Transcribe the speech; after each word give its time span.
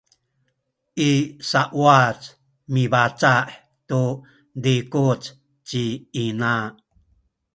i 1.09 1.11
sauwac 1.49 2.19
mibaca’ 2.73 3.33
tu 3.87 4.01
zikuc 4.63 5.21
ci 5.67 5.83
ina 6.23 6.53